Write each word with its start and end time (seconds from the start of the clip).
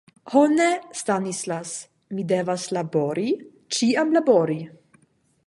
Ho 0.35 0.41
ne, 0.53 0.69
Stanislas, 1.01 1.73
mi 2.15 2.25
devas 2.33 2.65
labori, 2.79 3.27
ĉiam 3.79 4.19
labori. 4.19 4.59